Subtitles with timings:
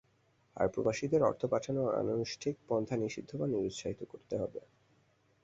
[0.57, 4.59] আর প্রবাসীদের অর্থ পাঠানোর অনানুষ্ঠানিক পন্থা নিষিদ্ধ বা নিরুৎসাহিত করতে হবে।